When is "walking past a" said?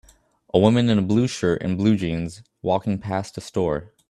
2.63-3.41